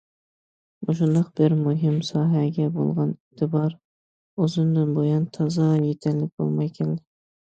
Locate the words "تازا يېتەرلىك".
5.37-6.33